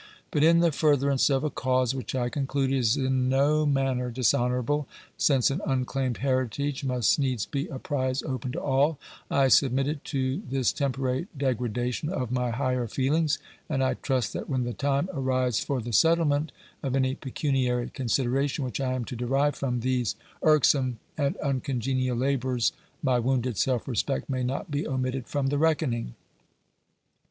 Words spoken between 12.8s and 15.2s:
feelings, and I trust that when the time